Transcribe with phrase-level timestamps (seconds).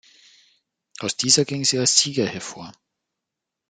[0.97, 2.71] Aus dieser ging sie als Sieger hervor.